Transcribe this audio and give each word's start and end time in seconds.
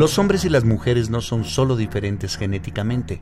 Los 0.00 0.18
hombres 0.18 0.46
y 0.46 0.48
las 0.48 0.64
mujeres 0.64 1.10
no 1.10 1.20
son 1.20 1.44
solo 1.44 1.76
diferentes 1.76 2.38
genéticamente, 2.38 3.20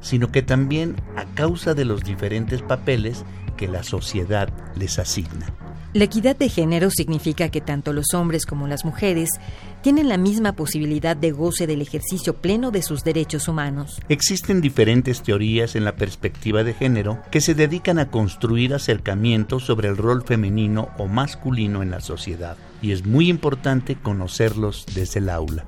sino 0.00 0.32
que 0.32 0.40
también 0.40 0.96
a 1.16 1.26
causa 1.34 1.74
de 1.74 1.84
los 1.84 2.02
diferentes 2.02 2.62
papeles 2.62 3.26
que 3.58 3.68
la 3.68 3.82
sociedad 3.82 4.48
les 4.74 4.98
asigna. 4.98 5.52
La 5.92 6.04
equidad 6.04 6.34
de 6.34 6.48
género 6.48 6.88
significa 6.88 7.50
que 7.50 7.60
tanto 7.60 7.92
los 7.92 8.14
hombres 8.14 8.46
como 8.46 8.66
las 8.66 8.86
mujeres 8.86 9.28
tienen 9.82 10.08
la 10.08 10.16
misma 10.16 10.52
posibilidad 10.52 11.14
de 11.14 11.30
goce 11.30 11.66
del 11.66 11.82
ejercicio 11.82 12.32
pleno 12.36 12.70
de 12.70 12.80
sus 12.80 13.04
derechos 13.04 13.46
humanos. 13.46 14.00
Existen 14.08 14.62
diferentes 14.62 15.22
teorías 15.22 15.76
en 15.76 15.84
la 15.84 15.94
perspectiva 15.94 16.64
de 16.64 16.72
género 16.72 17.18
que 17.30 17.42
se 17.42 17.54
dedican 17.54 17.98
a 17.98 18.10
construir 18.10 18.72
acercamientos 18.72 19.64
sobre 19.64 19.88
el 19.88 19.98
rol 19.98 20.24
femenino 20.24 20.88
o 20.96 21.06
masculino 21.06 21.82
en 21.82 21.90
la 21.90 22.00
sociedad, 22.00 22.56
y 22.80 22.92
es 22.92 23.04
muy 23.04 23.28
importante 23.28 23.94
conocerlos 23.94 24.86
desde 24.94 25.18
el 25.18 25.28
aula. 25.28 25.66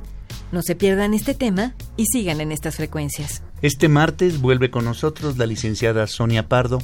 No 0.53 0.63
se 0.63 0.77
pierdan 0.77 1.15
este 1.15 1.35
tema 1.35 1.75
y 1.97 2.07
sigan 2.07 2.41
en 2.41 2.53
estas 2.53 2.77
frecuencias. 2.77 3.43
Este 3.63 3.89
martes 3.89 4.41
vuelve 4.41 4.71
con 4.71 4.85
nosotros 4.85 5.39
la 5.39 5.47
licenciada 5.47 6.07
Sonia 6.07 6.49
Pardo 6.49 6.79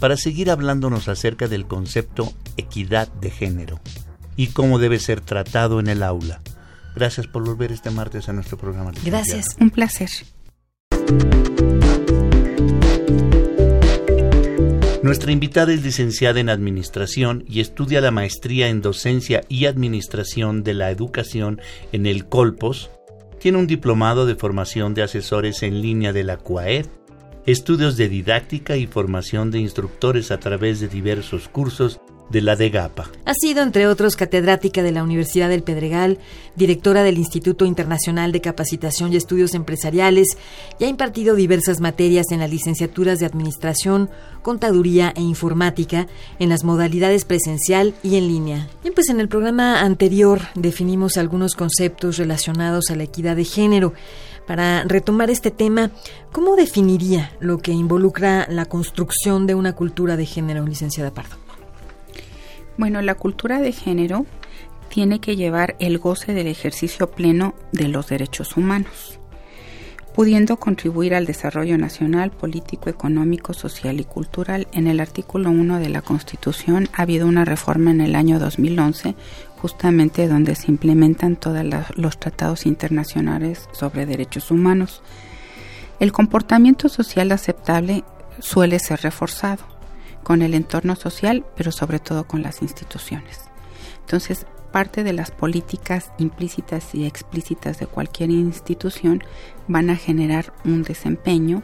para 0.00 0.16
seguir 0.16 0.50
hablándonos 0.50 1.08
acerca 1.08 1.48
del 1.48 1.66
concepto 1.66 2.32
equidad 2.56 3.08
de 3.08 3.30
género 3.30 3.80
y 4.36 4.48
cómo 4.48 4.78
debe 4.78 4.98
ser 4.98 5.20
tratado 5.20 5.80
en 5.80 5.88
el 5.88 6.02
aula. 6.02 6.40
Gracias 6.94 7.26
por 7.26 7.44
volver 7.44 7.72
este 7.72 7.90
martes 7.90 8.28
a 8.28 8.32
nuestro 8.32 8.56
programa. 8.58 8.92
Gracias, 9.04 9.56
un 9.60 9.70
placer. 9.70 10.10
Nuestra 15.02 15.32
invitada 15.32 15.72
es 15.72 15.82
licenciada 15.82 16.38
en 16.38 16.48
Administración 16.48 17.44
y 17.48 17.60
estudia 17.60 18.00
la 18.00 18.12
maestría 18.12 18.68
en 18.68 18.82
Docencia 18.82 19.42
y 19.48 19.66
Administración 19.66 20.62
de 20.62 20.74
la 20.74 20.90
Educación 20.90 21.60
en 21.90 22.06
el 22.06 22.26
Colpos, 22.28 22.90
tiene 23.42 23.58
un 23.58 23.66
diplomado 23.66 24.24
de 24.24 24.36
formación 24.36 24.94
de 24.94 25.02
asesores 25.02 25.64
en 25.64 25.82
línea 25.82 26.12
de 26.12 26.22
la 26.22 26.36
CUAED, 26.36 26.86
estudios 27.44 27.96
de 27.96 28.08
didáctica 28.08 28.76
y 28.76 28.86
formación 28.86 29.50
de 29.50 29.58
instructores 29.58 30.30
a 30.30 30.38
través 30.38 30.78
de 30.78 30.86
diversos 30.86 31.48
cursos 31.48 32.00
de 32.32 32.40
la 32.40 32.56
DEGAPA. 32.56 33.10
Ha 33.26 33.34
sido, 33.34 33.62
entre 33.62 33.86
otros, 33.86 34.16
catedrática 34.16 34.82
de 34.82 34.90
la 34.90 35.04
Universidad 35.04 35.50
del 35.50 35.62
Pedregal, 35.62 36.18
directora 36.56 37.02
del 37.02 37.18
Instituto 37.18 37.66
Internacional 37.66 38.32
de 38.32 38.40
Capacitación 38.40 39.12
y 39.12 39.16
Estudios 39.16 39.54
Empresariales 39.54 40.36
y 40.78 40.84
ha 40.84 40.88
impartido 40.88 41.36
diversas 41.36 41.80
materias 41.80 42.26
en 42.30 42.40
las 42.40 42.50
licenciaturas 42.50 43.18
de 43.18 43.26
Administración, 43.26 44.10
Contaduría 44.42 45.12
e 45.14 45.20
Informática 45.20 46.08
en 46.38 46.48
las 46.48 46.64
modalidades 46.64 47.24
presencial 47.24 47.94
y 48.02 48.16
en 48.16 48.26
línea. 48.26 48.68
Bien, 48.82 48.94
pues 48.94 49.08
en 49.10 49.20
el 49.20 49.28
programa 49.28 49.80
anterior 49.80 50.40
definimos 50.54 51.18
algunos 51.18 51.54
conceptos 51.54 52.16
relacionados 52.16 52.90
a 52.90 52.96
la 52.96 53.04
equidad 53.04 53.36
de 53.36 53.44
género. 53.44 53.92
Para 54.46 54.82
retomar 54.84 55.30
este 55.30 55.50
tema, 55.50 55.92
¿cómo 56.32 56.56
definiría 56.56 57.32
lo 57.38 57.58
que 57.58 57.72
involucra 57.72 58.46
la 58.50 58.64
construcción 58.64 59.46
de 59.46 59.54
una 59.54 59.74
cultura 59.74 60.16
de 60.16 60.26
género, 60.26 60.66
licenciada 60.66 61.12
Pardo? 61.12 61.41
Bueno, 62.78 63.02
la 63.02 63.14
cultura 63.14 63.60
de 63.60 63.72
género 63.72 64.24
tiene 64.88 65.20
que 65.20 65.36
llevar 65.36 65.76
el 65.78 65.98
goce 65.98 66.32
del 66.32 66.46
ejercicio 66.46 67.10
pleno 67.10 67.54
de 67.70 67.88
los 67.88 68.08
derechos 68.08 68.56
humanos, 68.56 69.18
pudiendo 70.14 70.56
contribuir 70.58 71.14
al 71.14 71.26
desarrollo 71.26 71.76
nacional, 71.76 72.30
político, 72.30 72.88
económico, 72.88 73.52
social 73.52 74.00
y 74.00 74.04
cultural. 74.04 74.68
En 74.72 74.86
el 74.86 75.00
artículo 75.00 75.50
1 75.50 75.80
de 75.80 75.88
la 75.90 76.02
Constitución 76.02 76.88
ha 76.94 77.02
habido 77.02 77.26
una 77.26 77.44
reforma 77.44 77.90
en 77.90 78.00
el 78.00 78.14
año 78.14 78.38
2011, 78.38 79.14
justamente 79.58 80.26
donde 80.26 80.54
se 80.54 80.70
implementan 80.70 81.36
todos 81.36 81.64
los 81.96 82.18
tratados 82.18 82.66
internacionales 82.66 83.68
sobre 83.72 84.06
derechos 84.06 84.50
humanos. 84.50 85.02
El 86.00 86.12
comportamiento 86.12 86.88
social 86.88 87.32
aceptable 87.32 88.02
suele 88.40 88.78
ser 88.78 89.00
reforzado 89.02 89.71
con 90.22 90.42
el 90.42 90.54
entorno 90.54 90.96
social, 90.96 91.44
pero 91.56 91.72
sobre 91.72 91.98
todo 91.98 92.26
con 92.26 92.42
las 92.42 92.62
instituciones. 92.62 93.40
Entonces, 94.00 94.46
parte 94.72 95.04
de 95.04 95.12
las 95.12 95.30
políticas 95.30 96.12
implícitas 96.18 96.94
y 96.94 97.04
explícitas 97.04 97.78
de 97.78 97.86
cualquier 97.86 98.30
institución 98.30 99.22
van 99.68 99.90
a 99.90 99.96
generar 99.96 100.52
un 100.64 100.82
desempeño 100.82 101.62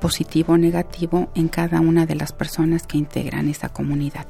positivo 0.00 0.54
o 0.54 0.58
negativo 0.58 1.30
en 1.34 1.48
cada 1.48 1.80
una 1.80 2.06
de 2.06 2.14
las 2.14 2.32
personas 2.32 2.86
que 2.86 2.98
integran 2.98 3.48
esa 3.48 3.68
comunidad. 3.68 4.26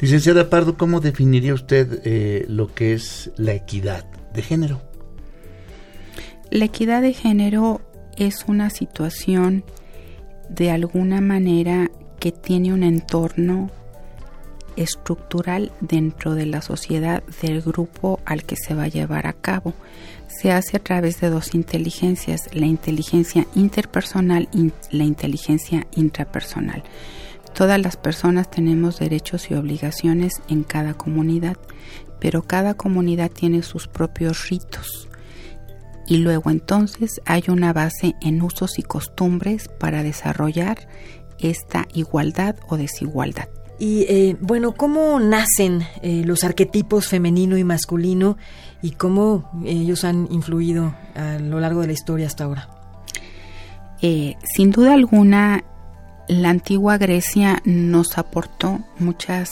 Licenciada 0.00 0.50
Pardo, 0.50 0.76
¿cómo 0.76 1.00
definiría 1.00 1.54
usted 1.54 2.02
eh, 2.04 2.44
lo 2.48 2.72
que 2.72 2.92
es 2.92 3.32
la 3.36 3.54
equidad 3.54 4.04
de 4.32 4.42
género? 4.42 4.82
La 6.50 6.66
equidad 6.66 7.02
de 7.02 7.14
género 7.14 7.80
es 8.16 8.44
una 8.46 8.70
situación 8.70 9.64
de 10.48 10.70
alguna 10.70 11.20
manera 11.20 11.90
que 12.18 12.32
tiene 12.32 12.72
un 12.72 12.82
entorno 12.82 13.70
estructural 14.76 15.72
dentro 15.80 16.34
de 16.34 16.46
la 16.46 16.62
sociedad 16.62 17.22
del 17.42 17.62
grupo 17.62 18.20
al 18.24 18.44
que 18.44 18.56
se 18.56 18.74
va 18.74 18.84
a 18.84 18.88
llevar 18.88 19.26
a 19.26 19.32
cabo. 19.32 19.74
Se 20.28 20.52
hace 20.52 20.76
a 20.76 20.80
través 20.80 21.20
de 21.20 21.30
dos 21.30 21.54
inteligencias, 21.54 22.48
la 22.52 22.66
inteligencia 22.66 23.46
interpersonal 23.54 24.48
y 24.52 24.72
la 24.90 25.04
inteligencia 25.04 25.86
intrapersonal. 25.96 26.84
Todas 27.54 27.80
las 27.80 27.96
personas 27.96 28.50
tenemos 28.50 29.00
derechos 29.00 29.50
y 29.50 29.54
obligaciones 29.54 30.42
en 30.48 30.62
cada 30.62 30.94
comunidad, 30.94 31.56
pero 32.20 32.42
cada 32.42 32.74
comunidad 32.74 33.30
tiene 33.30 33.62
sus 33.62 33.88
propios 33.88 34.48
ritos. 34.48 35.08
Y 36.06 36.18
luego 36.18 36.50
entonces 36.50 37.20
hay 37.26 37.44
una 37.48 37.72
base 37.72 38.14
en 38.22 38.40
usos 38.42 38.78
y 38.78 38.82
costumbres 38.82 39.68
para 39.68 40.02
desarrollar 40.02 40.88
esta 41.40 41.86
igualdad 41.94 42.56
o 42.68 42.76
desigualdad. 42.76 43.48
Y 43.78 44.02
eh, 44.08 44.36
bueno, 44.40 44.72
¿cómo 44.72 45.20
nacen 45.20 45.86
eh, 46.02 46.22
los 46.24 46.42
arquetipos 46.42 47.06
femenino 47.06 47.56
y 47.56 47.64
masculino 47.64 48.36
y 48.82 48.92
cómo 48.92 49.50
ellos 49.64 50.04
han 50.04 50.26
influido 50.32 50.94
a 51.14 51.38
lo 51.38 51.60
largo 51.60 51.82
de 51.82 51.88
la 51.88 51.92
historia 51.92 52.26
hasta 52.26 52.44
ahora? 52.44 52.68
Eh, 54.02 54.34
sin 54.54 54.72
duda 54.72 54.94
alguna, 54.94 55.64
la 56.28 56.50
antigua 56.50 56.98
Grecia 56.98 57.62
nos 57.64 58.18
aportó 58.18 58.80
muchas 58.98 59.50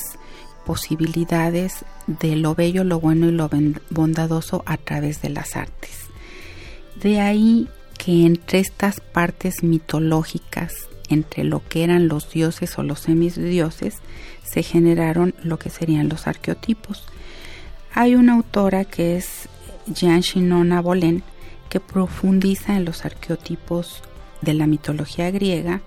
posibilidades 0.64 1.84
de 2.08 2.34
lo 2.34 2.56
bello, 2.56 2.82
lo 2.82 2.98
bueno 2.98 3.28
y 3.28 3.32
lo 3.32 3.48
bondadoso 3.90 4.64
a 4.66 4.76
través 4.76 5.22
de 5.22 5.30
las 5.30 5.54
artes. 5.54 6.06
De 7.00 7.20
ahí 7.20 7.68
que 7.96 8.26
entre 8.26 8.58
estas 8.58 9.00
partes 9.00 9.62
mitológicas 9.62 10.74
entre 11.08 11.44
lo 11.44 11.62
que 11.68 11.84
eran 11.84 12.08
los 12.08 12.30
dioses 12.30 12.78
o 12.78 12.82
los 12.82 13.00
semidioses, 13.00 13.96
se 14.42 14.62
generaron 14.62 15.34
lo 15.42 15.58
que 15.58 15.70
serían 15.70 16.08
los 16.08 16.26
arqueotipos. 16.26 17.04
Hay 17.92 18.14
una 18.14 18.34
autora 18.34 18.84
que 18.84 19.16
es 19.16 19.48
Jean 19.86 20.20
Shinona 20.20 20.80
Bolén 20.80 21.22
que 21.68 21.80
profundiza 21.80 22.76
en 22.76 22.84
los 22.84 23.04
arqueotipos 23.04 24.02
de 24.42 24.54
la 24.54 24.66
mitología 24.66 25.30
griega 25.30 25.80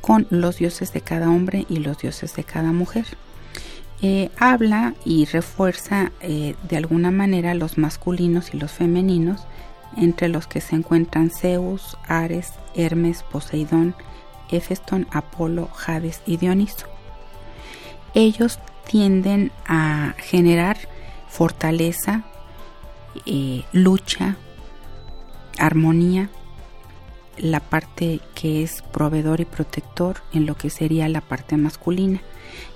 con 0.00 0.26
los 0.30 0.58
dioses 0.58 0.92
de 0.92 1.00
cada 1.00 1.30
hombre 1.30 1.66
y 1.68 1.78
los 1.78 1.98
dioses 1.98 2.34
de 2.34 2.44
cada 2.44 2.72
mujer. 2.72 3.06
Eh, 4.00 4.30
habla 4.38 4.94
y 5.04 5.24
refuerza 5.24 6.12
eh, 6.20 6.54
de 6.68 6.76
alguna 6.76 7.10
manera 7.10 7.54
los 7.54 7.78
masculinos 7.78 8.54
y 8.54 8.58
los 8.58 8.70
femeninos, 8.70 9.40
entre 9.96 10.28
los 10.28 10.46
que 10.46 10.60
se 10.60 10.76
encuentran 10.76 11.30
Zeus, 11.30 11.96
Ares, 12.06 12.52
Hermes, 12.76 13.24
Poseidón, 13.24 13.96
Hefeston, 14.50 15.06
Apolo, 15.10 15.68
Hades 15.86 16.22
y 16.26 16.36
Dioniso. 16.36 16.86
Ellos 18.14 18.58
tienden 18.86 19.52
a 19.66 20.14
generar 20.18 20.78
fortaleza, 21.28 22.24
eh, 23.26 23.64
lucha, 23.72 24.36
armonía, 25.58 26.30
la 27.36 27.60
parte 27.60 28.20
que 28.34 28.62
es 28.62 28.82
proveedor 28.82 29.40
y 29.40 29.44
protector 29.44 30.16
en 30.32 30.46
lo 30.46 30.56
que 30.56 30.70
sería 30.70 31.08
la 31.08 31.20
parte 31.20 31.56
masculina. 31.56 32.20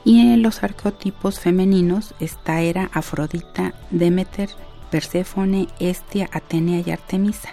Y 0.05 0.21
en 0.21 0.43
los 0.43 0.63
arqueotipos 0.63 1.41
femeninos 1.41 2.15
está 2.21 2.61
Hera, 2.61 2.91
Afrodita, 2.93 3.75
Demeter 3.91 4.51
Perséfone, 4.93 5.69
Estia, 5.81 6.29
Atenea 6.33 6.83
y 6.87 6.91
Artemisa. 6.91 7.49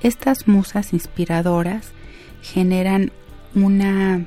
Estas 0.00 0.48
musas 0.48 0.94
inspiradoras 0.94 1.92
generan 2.40 3.12
una 3.54 4.26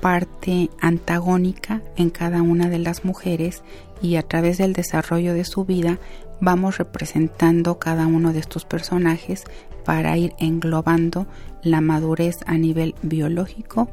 parte 0.00 0.70
antagónica 0.80 1.82
en 1.96 2.10
cada 2.10 2.42
una 2.42 2.68
de 2.68 2.78
las 2.78 3.04
mujeres 3.04 3.62
y 4.00 4.16
a 4.16 4.22
través 4.22 4.58
del 4.58 4.72
desarrollo 4.72 5.34
de 5.34 5.44
su 5.44 5.64
vida 5.64 5.98
vamos 6.40 6.78
representando 6.78 7.78
cada 7.78 8.06
uno 8.06 8.32
de 8.32 8.40
estos 8.40 8.64
personajes 8.64 9.44
para 9.84 10.16
ir 10.16 10.32
englobando 10.38 11.26
la 11.62 11.80
madurez 11.80 12.38
a 12.46 12.58
nivel 12.58 12.94
biológico, 13.02 13.88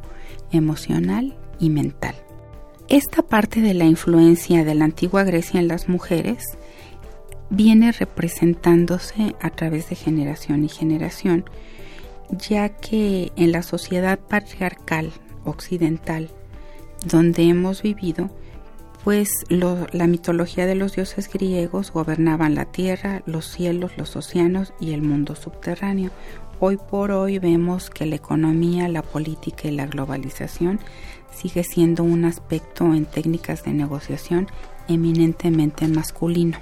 emocional 0.52 1.36
y 1.60 1.70
mental. 1.70 2.16
Esta 2.88 3.22
parte 3.22 3.62
de 3.62 3.76
la 3.76 3.86
influencia 3.86 4.66
de 4.66 4.74
la 4.74 4.86
antigua 4.86 5.24
Grecia 5.24 5.60
en 5.60 5.68
las 5.68 5.88
mujeres 5.90 6.44
viene 7.52 7.92
representándose 7.92 9.36
a 9.42 9.52
través 9.52 9.90
de 9.90 9.96
generación 9.96 10.64
y 10.64 10.70
generación, 10.70 11.46
ya 12.32 12.70
que 12.70 13.32
en 13.36 13.52
la 13.52 13.64
sociedad 13.64 14.20
patriarcal 14.20 15.12
occidental 15.46 16.30
donde 17.06 17.44
hemos 17.44 17.82
vivido, 17.82 18.30
pues 19.04 19.30
la 19.50 20.08
mitología 20.08 20.66
de 20.66 20.76
los 20.76 20.96
dioses 20.96 21.30
griegos 21.32 21.92
gobernaban 21.92 22.56
la 22.56 22.66
tierra, 22.66 23.24
los 23.26 23.46
cielos, 23.46 23.92
los 23.98 24.16
océanos 24.16 24.74
y 24.80 24.92
el 24.92 25.02
mundo 25.02 25.36
subterráneo. 25.36 26.12
Hoy 26.60 26.78
por 26.78 27.12
hoy 27.12 27.40
vemos 27.40 27.90
que 27.90 28.06
la 28.06 28.16
economía, 28.16 28.90
la 28.90 29.02
política 29.02 29.70
y 29.70 29.72
la 29.72 29.88
globalización 29.88 30.80
sigue 31.34 31.64
siendo 31.64 32.04
un 32.04 32.26
aspecto 32.26 32.94
en 32.94 33.06
técnicas 33.06 33.64
de 33.64 33.72
negociación 33.72 34.48
eminentemente 34.90 35.88
masculino. 35.88 36.58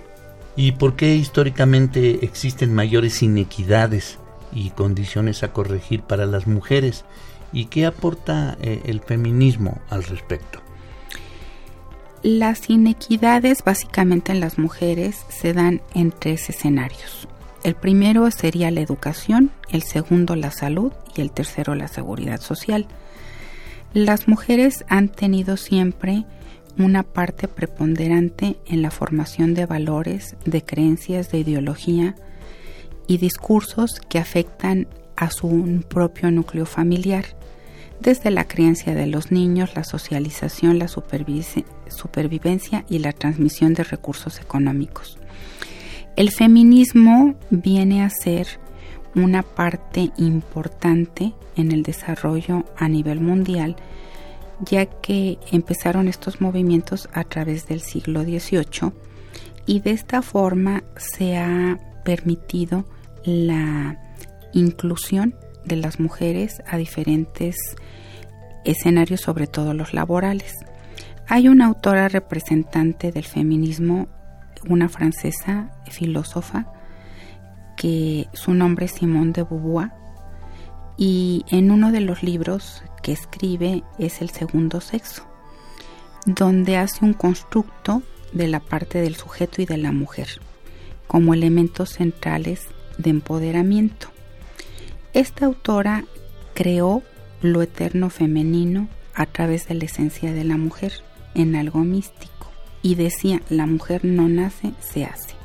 ¿Y 0.55 0.73
por 0.73 0.95
qué 0.95 1.15
históricamente 1.15 2.23
existen 2.23 2.73
mayores 2.73 3.23
inequidades 3.23 4.19
y 4.51 4.71
condiciones 4.71 5.43
a 5.43 5.53
corregir 5.53 6.01
para 6.01 6.25
las 6.25 6.47
mujeres? 6.47 7.05
¿Y 7.53 7.65
qué 7.65 7.85
aporta 7.85 8.57
eh, 8.61 8.81
el 8.85 9.01
feminismo 9.01 9.79
al 9.89 10.03
respecto? 10.03 10.61
Las 12.23 12.69
inequidades 12.69 13.63
básicamente 13.63 14.31
en 14.31 14.39
las 14.39 14.57
mujeres 14.57 15.25
se 15.29 15.53
dan 15.53 15.81
en 15.93 16.11
tres 16.11 16.49
escenarios. 16.49 17.27
El 17.63 17.75
primero 17.75 18.29
sería 18.31 18.71
la 18.71 18.81
educación, 18.81 19.51
el 19.69 19.83
segundo 19.83 20.35
la 20.35 20.51
salud 20.51 20.91
y 21.15 21.21
el 21.21 21.31
tercero 21.31 21.75
la 21.75 21.87
seguridad 21.87 22.41
social. 22.41 22.87
Las 23.93 24.27
mujeres 24.27 24.83
han 24.89 25.09
tenido 25.09 25.57
siempre 25.57 26.25
una 26.77 27.03
parte 27.03 27.47
preponderante 27.47 28.57
en 28.67 28.81
la 28.81 28.91
formación 28.91 29.53
de 29.53 29.65
valores, 29.65 30.35
de 30.45 30.63
creencias, 30.63 31.31
de 31.31 31.39
ideología 31.39 32.15
y 33.07 33.17
discursos 33.17 33.99
que 34.09 34.19
afectan 34.19 34.87
a 35.15 35.31
su 35.31 35.83
propio 35.87 36.29
núcleo 36.29 36.65
familiar 36.65 37.25
desde 37.99 38.29
la 38.29 38.47
crianza 38.47 38.93
de 38.93 39.07
los 39.07 39.31
niños, 39.31 39.75
la 39.75 39.83
socialización, 39.83 40.77
la 40.77 40.87
supervivencia 40.87 42.85
y 42.89 42.99
la 42.99 43.11
transmisión 43.11 43.73
de 43.73 43.83
recursos 43.83 44.39
económicos. 44.39 45.17
El 46.15 46.31
feminismo 46.31 47.35
viene 47.49 48.03
a 48.03 48.09
ser 48.09 48.47
una 49.15 49.41
parte 49.43 50.11
importante 50.17 51.33
en 51.55 51.71
el 51.71 51.83
desarrollo 51.83 52.65
a 52.77 52.87
nivel 52.87 53.19
mundial, 53.19 53.75
ya 54.59 54.85
que 54.85 55.37
empezaron 55.51 56.07
estos 56.07 56.41
movimientos 56.41 57.09
a 57.13 57.23
través 57.23 57.67
del 57.67 57.81
siglo 57.81 58.23
XVIII 58.23 58.91
y 59.65 59.79
de 59.81 59.91
esta 59.91 60.21
forma 60.21 60.83
se 60.97 61.37
ha 61.37 61.79
permitido 62.03 62.85
la 63.27 63.99
inclusión 64.53 65.35
de 65.65 65.75
las 65.75 65.99
mujeres 65.99 66.63
a 66.65 66.77
diferentes 66.77 67.57
escenarios, 68.63 69.21
sobre 69.21 69.47
todo 69.47 69.73
los 69.73 69.93
laborales. 69.93 70.53
Hay 71.27 71.49
una 71.49 71.65
autora 71.65 72.07
representante 72.07 73.11
del 73.11 73.25
feminismo, 73.25 74.07
una 74.69 74.87
francesa 74.87 75.71
filósofa, 75.89 76.71
que 77.75 78.27
su 78.33 78.53
nombre 78.53 78.85
es 78.85 78.93
Simone 78.93 79.33
de 79.33 79.43
Beauvoir, 79.43 79.91
y 80.97 81.43
en 81.49 81.69
uno 81.69 81.91
de 81.91 82.01
los 82.01 82.23
libros 82.23 82.81
que 83.03 83.11
escribe 83.11 83.83
es 83.99 84.21
El 84.21 84.29
segundo 84.29 84.79
sexo, 84.79 85.27
donde 86.25 86.77
hace 86.77 87.03
un 87.03 87.13
constructo 87.13 88.01
de 88.31 88.47
la 88.47 88.61
parte 88.61 89.01
del 89.01 89.15
sujeto 89.15 89.61
y 89.61 89.65
de 89.65 89.77
la 89.77 89.91
mujer 89.91 90.27
como 91.07 91.33
elementos 91.33 91.91
centrales 91.91 92.67
de 92.97 93.09
empoderamiento. 93.09 94.07
Esta 95.13 95.45
autora 95.45 96.05
creó 96.53 97.03
lo 97.41 97.61
eterno 97.61 98.09
femenino 98.09 98.87
a 99.13 99.25
través 99.25 99.67
de 99.67 99.75
la 99.75 99.85
esencia 99.85 100.33
de 100.33 100.43
la 100.43 100.57
mujer 100.57 100.93
en 101.33 101.55
algo 101.55 101.79
místico 101.79 102.51
y 102.81 102.95
decía 102.95 103.41
la 103.49 103.65
mujer 103.65 104.05
no 104.05 104.27
nace, 104.27 104.73
se 104.79 105.05
hace. 105.05 105.35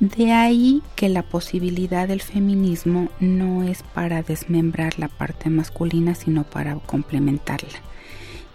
De 0.00 0.32
ahí 0.32 0.82
que 0.96 1.10
la 1.10 1.22
posibilidad 1.22 2.08
del 2.08 2.22
feminismo 2.22 3.10
no 3.20 3.62
es 3.62 3.82
para 3.82 4.22
desmembrar 4.22 4.98
la 4.98 5.08
parte 5.08 5.50
masculina, 5.50 6.14
sino 6.14 6.44
para 6.44 6.74
complementarla. 6.76 7.80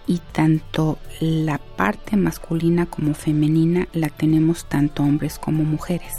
Y 0.07 0.21
tanto 0.31 0.97
la 1.19 1.59
parte 1.59 2.17
masculina 2.17 2.87
como 2.87 3.13
femenina 3.13 3.87
la 3.93 4.09
tenemos 4.09 4.67
tanto 4.67 5.03
hombres 5.03 5.37
como 5.37 5.63
mujeres. 5.63 6.13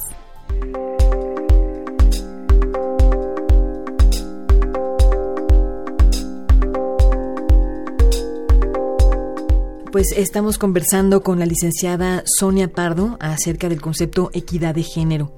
Pues 9.96 10.12
estamos 10.12 10.58
conversando 10.58 11.22
con 11.22 11.38
la 11.38 11.46
licenciada 11.46 12.22
Sonia 12.26 12.70
Pardo 12.70 13.16
acerca 13.18 13.70
del 13.70 13.80
concepto 13.80 14.28
equidad 14.34 14.74
de 14.74 14.82
género. 14.82 15.34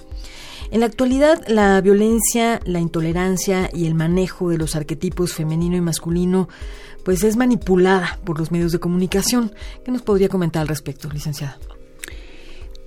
En 0.73 0.81
la 0.81 0.87
actualidad, 0.87 1.41
la 1.47 1.81
violencia, 1.81 2.59
la 2.65 2.81
intolerancia 2.81 3.71
y 3.73 3.87
el 3.87 3.95
manejo 3.95 4.51
de 4.51 4.59
los 4.59 4.75
arquetipos 4.75 5.33
femenino 5.33 5.77
y 5.77 5.81
masculino 5.81 6.49
pues 7.05 7.23
es 7.23 7.37
manipulada 7.37 8.19
por 8.25 8.41
los 8.41 8.51
medios 8.51 8.73
de 8.73 8.81
comunicación. 8.81 9.55
¿Qué 9.85 9.93
nos 9.93 10.03
podría 10.03 10.29
comentar 10.29 10.63
al 10.63 10.67
respecto, 10.67 11.09
licenciada? 11.09 11.57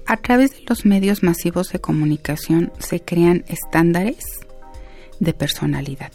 A 0.06 0.18
través 0.18 0.52
de 0.52 0.66
los 0.68 0.86
medios 0.86 1.24
masivos 1.24 1.70
de 1.70 1.80
comunicación 1.80 2.74
se 2.80 3.00
crean 3.00 3.46
estándares 3.48 4.26
de 5.22 5.34
personalidad, 5.34 6.12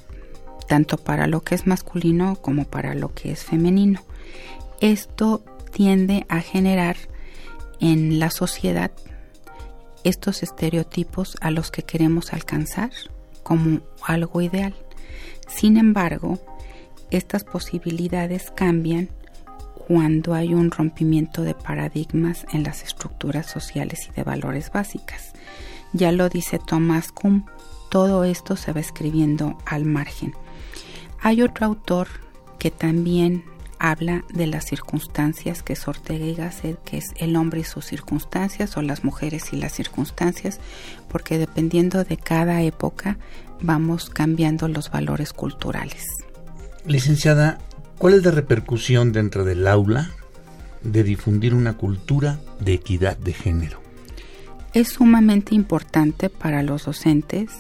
tanto 0.69 0.99
para 0.99 1.27
lo 1.27 1.41
que 1.41 1.55
es 1.55 1.67
masculino 1.67 2.37
como 2.43 2.67
para 2.67 2.95
lo 2.95 3.15
que 3.15 3.33
es 3.33 3.43
femenino 3.43 4.06
esto 4.81 5.43
tiende 5.73 6.27
a 6.29 6.41
generar 6.41 6.97
en 7.81 8.19
la 8.19 8.31
sociedad 8.31 8.91
estos 10.05 10.43
estereotipos 10.43 11.37
a 11.41 11.51
los 11.51 11.71
que 11.71 11.83
queremos 11.83 12.33
alcanzar 12.33 12.91
como 13.43 13.81
algo 14.03 14.41
ideal. 14.41 14.75
Sin 15.49 15.77
embargo, 15.77 16.39
estas 17.11 17.45
posibilidades 17.45 18.51
cambian 18.51 19.09
cuando 19.87 20.35
hay 20.35 20.55
un 20.55 20.71
rompimiento 20.71 21.43
de 21.43 21.55
paradigmas 21.55 22.47
en 22.53 22.65
las 22.65 22.83
estructuras 22.83 23.47
sociales 23.47 24.09
y 24.09 24.13
de 24.13 24.25
valores 24.25 24.73
básicas. 24.73 25.33
Ya 25.93 26.11
lo 26.13 26.29
dice 26.29 26.59
Thomas 26.59 27.13
Kuhn, 27.13 27.47
todo 27.89 28.25
esto 28.25 28.57
se 28.57 28.73
va 28.73 28.81
escribiendo 28.81 29.59
al 29.65 29.85
margen. 29.85 30.35
Hay 31.21 31.43
otro 31.43 31.67
autor 31.67 32.09
que 32.59 32.71
también 32.71 33.45
habla 33.79 34.25
de 34.33 34.47
las 34.47 34.65
circunstancias 34.65 35.63
que 35.63 35.75
es 35.75 35.89
Ortega 35.89 36.25
y 36.25 36.35
Gasset, 36.35 36.83
que 36.85 36.99
es 36.99 37.07
el 37.17 37.37
hombre 37.37 37.61
y 37.61 37.65
sus 37.65 37.85
circunstancias 37.85 38.77
o 38.77 38.83
las 38.83 39.05
mujeres 39.05 39.53
y 39.53 39.57
las 39.57 39.73
circunstancias, 39.73 40.61
porque 41.09 41.39
dependiendo 41.39 42.05
de 42.05 42.17
cada 42.17 42.63
época 42.63 43.19
vamos 43.61 44.11
cambiando 44.11 44.69
los 44.69 44.91
valores 44.91 45.33
culturales. 45.33 46.05
Licenciada, 46.87 47.59
¿cuál 47.99 48.15
es 48.15 48.25
la 48.25 48.31
repercusión 48.31 49.13
dentro 49.13 49.45
del 49.45 49.67
aula 49.67 50.11
de 50.83 51.03
difundir 51.03 51.55
una 51.55 51.77
cultura 51.77 52.39
de 52.61 52.75
equidad 52.75 53.17
de 53.17 53.33
género? 53.33 53.81
Es 54.73 54.91
sumamente 54.91 55.55
importante 55.55 56.29
para 56.29 56.63
los 56.63 56.85
docentes 56.85 57.51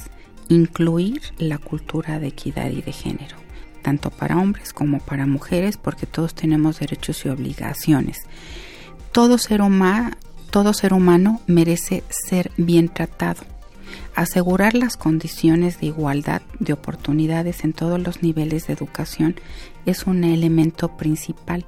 incluir 0.48 1.22
la 1.38 1.58
cultura 1.58 2.20
de 2.20 2.28
equidad 2.28 2.70
y 2.70 2.82
de 2.82 2.92
género 2.92 3.45
tanto 3.86 4.10
para 4.10 4.36
hombres 4.36 4.72
como 4.72 4.98
para 4.98 5.28
mujeres, 5.28 5.76
porque 5.76 6.06
todos 6.06 6.34
tenemos 6.34 6.80
derechos 6.80 7.24
y 7.24 7.28
obligaciones. 7.28 8.24
Todo 9.12 9.38
ser, 9.38 9.60
todo 10.50 10.72
ser 10.72 10.92
humano 10.92 11.40
merece 11.46 12.02
ser 12.08 12.50
bien 12.56 12.88
tratado. 12.88 13.44
Asegurar 14.16 14.74
las 14.74 14.96
condiciones 14.96 15.78
de 15.78 15.86
igualdad 15.86 16.42
de 16.58 16.72
oportunidades 16.72 17.62
en 17.62 17.74
todos 17.74 18.00
los 18.00 18.24
niveles 18.24 18.66
de 18.66 18.72
educación 18.72 19.36
es 19.84 20.08
un 20.08 20.24
elemento 20.24 20.96
principal, 20.96 21.64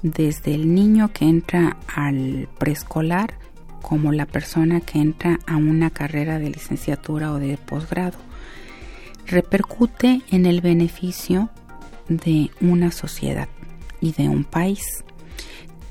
desde 0.00 0.54
el 0.54 0.74
niño 0.74 1.12
que 1.12 1.26
entra 1.26 1.76
al 1.94 2.48
preescolar 2.56 3.34
como 3.82 4.10
la 4.12 4.24
persona 4.24 4.80
que 4.80 5.00
entra 5.00 5.38
a 5.46 5.56
una 5.58 5.90
carrera 5.90 6.38
de 6.38 6.48
licenciatura 6.48 7.30
o 7.30 7.38
de 7.38 7.58
posgrado. 7.58 8.27
Repercute 9.28 10.22
en 10.30 10.46
el 10.46 10.62
beneficio 10.62 11.50
de 12.08 12.50
una 12.62 12.90
sociedad 12.90 13.46
y 14.00 14.12
de 14.12 14.30
un 14.30 14.42
país. 14.42 15.04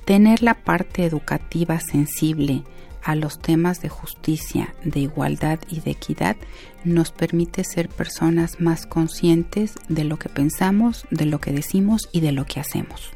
Tener 0.06 0.41
la 0.41 0.56
parte 0.56 1.06
educativa 1.06 1.79
sensible 1.79 2.63
a 3.03 3.13
los 3.13 3.39
temas 3.39 3.79
de 3.79 3.89
justicia, 3.89 4.74
de 4.84 5.01
igualdad 5.01 5.60
y 5.70 5.82
de 5.82 5.91
equidad 5.91 6.36
nos 6.84 7.12
permite 7.12 7.63
ser 7.63 7.89
personas 7.89 8.60
más 8.60 8.88
conscientes 8.88 9.75
de 9.88 10.03
lo 10.03 10.17
que 10.17 10.29
pensamos, 10.29 11.06
de 11.12 11.27
lo 11.27 11.39
que 11.39 11.51
decimos 11.51 12.10
y 12.12 12.22
de 12.22 12.32
lo 12.32 12.46
que 12.46 12.60
hacemos. 12.60 13.12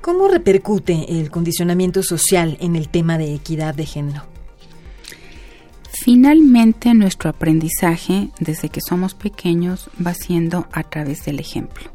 ¿Cómo 0.00 0.26
repercute 0.26 1.20
el 1.20 1.30
condicionamiento 1.30 2.02
social 2.02 2.56
en 2.60 2.74
el 2.74 2.88
tema 2.88 3.16
de 3.16 3.32
equidad 3.32 3.76
de 3.76 3.86
género? 3.86 4.31
Finalmente, 6.04 6.94
nuestro 6.94 7.30
aprendizaje 7.30 8.30
desde 8.40 8.70
que 8.70 8.80
somos 8.80 9.14
pequeños 9.14 9.88
va 10.04 10.14
siendo 10.14 10.66
a 10.72 10.82
través 10.82 11.24
del 11.24 11.38
ejemplo. 11.38 11.92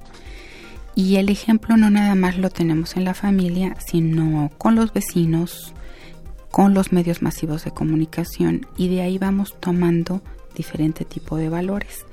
Y 0.95 1.17
el 1.17 1.27
ejemplo 1.27 1.75
no 1.75 1.89
nada 1.89 2.15
más 2.15 2.37
lo 2.37 2.49
tenemos 2.49 2.95
en 2.95 3.03
la 3.03 3.13
familia, 3.13 3.75
sino 3.85 4.49
con 4.57 4.75
los 4.75 4.93
vecinos, 4.93 5.73
con 6.51 6.73
los 6.73 6.93
medios 6.93 7.21
masivos 7.21 7.65
de 7.65 7.71
comunicación 7.71 8.65
y 8.77 8.87
de 8.87 9.01
ahí 9.01 9.17
vamos 9.17 9.57
tomando 9.59 10.21
diferente 10.55 11.03
tipo 11.03 11.35
de 11.35 11.49
valores. 11.49 12.05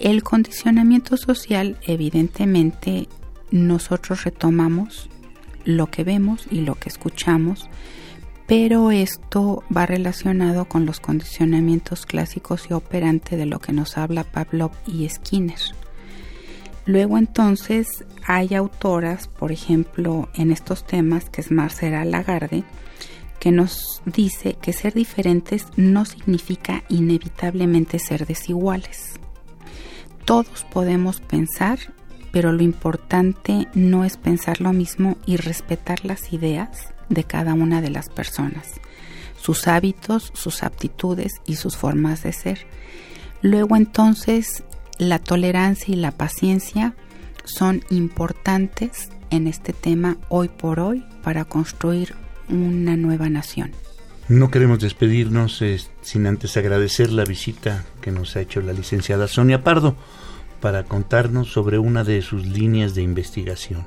El 0.00 0.22
condicionamiento 0.22 1.18
social, 1.18 1.76
evidentemente, 1.82 3.08
nosotros 3.50 4.24
retomamos 4.24 5.10
lo 5.66 5.90
que 5.90 6.02
vemos 6.02 6.46
y 6.50 6.62
lo 6.62 6.76
que 6.76 6.88
escuchamos, 6.88 7.68
pero 8.46 8.90
esto 8.90 9.62
va 9.74 9.86
relacionado 9.86 10.66
con 10.66 10.84
los 10.84 11.00
condicionamientos 11.00 12.04
clásicos 12.04 12.66
y 12.68 12.74
operantes 12.74 13.38
de 13.38 13.46
lo 13.46 13.58
que 13.58 13.72
nos 13.72 13.96
habla 13.96 14.24
Pavlov 14.24 14.72
y 14.86 15.08
Skinner. 15.08 15.60
Luego 16.86 17.16
entonces 17.16 18.04
hay 18.26 18.54
autoras, 18.54 19.28
por 19.28 19.52
ejemplo, 19.52 20.28
en 20.34 20.50
estos 20.50 20.86
temas, 20.86 21.30
que 21.30 21.40
es 21.40 21.50
Marcela 21.50 22.04
Lagarde, 22.04 22.64
que 23.40 23.50
nos 23.50 24.02
dice 24.04 24.56
que 24.60 24.74
ser 24.74 24.92
diferentes 24.92 25.66
no 25.76 26.04
significa 26.04 26.84
inevitablemente 26.90 27.98
ser 27.98 28.26
desiguales. 28.26 29.14
Todos 30.26 30.64
podemos 30.70 31.20
pensar, 31.20 31.78
pero 32.32 32.52
lo 32.52 32.62
importante 32.62 33.68
no 33.74 34.04
es 34.04 34.18
pensar 34.18 34.60
lo 34.60 34.74
mismo 34.74 35.16
y 35.24 35.36
respetar 35.36 36.04
las 36.04 36.32
ideas 36.34 36.93
de 37.08 37.24
cada 37.24 37.54
una 37.54 37.80
de 37.80 37.90
las 37.90 38.08
personas, 38.08 38.72
sus 39.40 39.68
hábitos, 39.68 40.30
sus 40.34 40.62
aptitudes 40.62 41.34
y 41.46 41.56
sus 41.56 41.76
formas 41.76 42.22
de 42.22 42.32
ser. 42.32 42.66
Luego 43.42 43.76
entonces 43.76 44.64
la 44.98 45.18
tolerancia 45.18 45.92
y 45.92 45.96
la 45.96 46.12
paciencia 46.12 46.94
son 47.44 47.82
importantes 47.90 49.10
en 49.30 49.46
este 49.46 49.72
tema 49.72 50.16
hoy 50.28 50.48
por 50.48 50.80
hoy 50.80 51.04
para 51.22 51.44
construir 51.44 52.14
una 52.48 52.96
nueva 52.96 53.28
nación. 53.28 53.72
No 54.28 54.50
queremos 54.50 54.78
despedirnos 54.80 55.60
eh, 55.60 55.78
sin 56.00 56.26
antes 56.26 56.56
agradecer 56.56 57.12
la 57.12 57.24
visita 57.24 57.84
que 58.00 58.10
nos 58.10 58.36
ha 58.36 58.40
hecho 58.40 58.62
la 58.62 58.72
licenciada 58.72 59.28
Sonia 59.28 59.62
Pardo 59.62 59.96
para 60.60 60.84
contarnos 60.84 61.52
sobre 61.52 61.78
una 61.78 62.04
de 62.04 62.22
sus 62.22 62.46
líneas 62.46 62.94
de 62.94 63.02
investigación, 63.02 63.84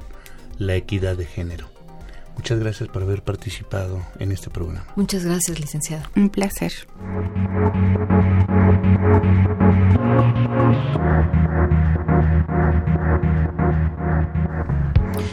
la 0.59 0.75
equidad 0.75 1.17
de 1.17 1.25
género. 1.25 1.76
Muchas 2.37 2.59
gracias 2.59 2.87
por 2.89 3.01
haber 3.01 3.23
participado 3.23 4.01
en 4.19 4.31
este 4.31 4.49
programa. 4.49 4.85
Muchas 4.95 5.25
gracias, 5.25 5.59
licenciada. 5.59 6.09
Un 6.15 6.29
placer. 6.29 6.71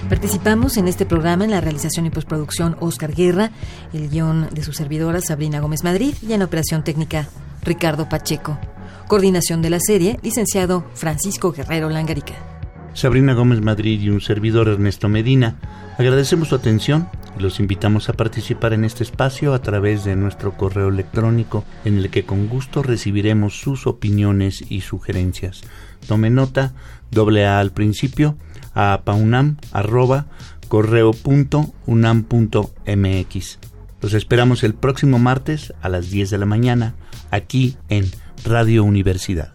Participamos 0.08 0.76
en 0.76 0.88
este 0.88 1.06
programa 1.06 1.44
en 1.44 1.50
la 1.50 1.60
realización 1.60 2.06
y 2.06 2.10
postproducción 2.10 2.76
Oscar 2.80 3.14
Guerra, 3.14 3.50
el 3.92 4.08
guion 4.08 4.48
de 4.50 4.64
su 4.64 4.72
servidora 4.72 5.20
Sabrina 5.20 5.60
Gómez 5.60 5.84
Madrid 5.84 6.14
y 6.22 6.32
en 6.32 6.38
la 6.38 6.46
operación 6.46 6.84
técnica 6.84 7.28
Ricardo 7.62 8.08
Pacheco. 8.08 8.58
Coordinación 9.08 9.60
de 9.60 9.70
la 9.70 9.78
serie, 9.80 10.18
licenciado 10.22 10.84
Francisco 10.94 11.52
Guerrero 11.52 11.90
Langarica. 11.90 12.53
Sabrina 12.94 13.34
Gómez 13.34 13.60
Madrid 13.60 14.00
y 14.00 14.08
un 14.08 14.20
servidor 14.20 14.68
Ernesto 14.68 15.08
Medina. 15.08 15.56
Agradecemos 15.98 16.48
su 16.48 16.54
atención 16.54 17.08
y 17.36 17.42
los 17.42 17.58
invitamos 17.60 18.08
a 18.08 18.12
participar 18.12 18.72
en 18.72 18.84
este 18.84 19.02
espacio 19.02 19.52
a 19.52 19.60
través 19.60 20.04
de 20.04 20.14
nuestro 20.16 20.56
correo 20.56 20.88
electrónico 20.88 21.64
en 21.84 21.98
el 21.98 22.10
que 22.10 22.24
con 22.24 22.48
gusto 22.48 22.84
recibiremos 22.84 23.60
sus 23.60 23.88
opiniones 23.88 24.64
y 24.68 24.82
sugerencias. 24.82 25.62
Tome 26.06 26.30
nota, 26.30 26.72
doble 27.10 27.46
A 27.46 27.58
al 27.58 27.72
principio, 27.72 28.36
a 28.74 29.00
paunam 29.04 29.56
arroba 29.72 30.26
correo.unam.mx. 30.68 33.58
Los 34.00 34.14
esperamos 34.14 34.64
el 34.64 34.74
próximo 34.74 35.18
martes 35.18 35.74
a 35.82 35.88
las 35.88 36.10
10 36.10 36.30
de 36.30 36.38
la 36.38 36.46
mañana 36.46 36.94
aquí 37.30 37.76
en 37.88 38.06
Radio 38.44 38.84
Universidad. 38.84 39.54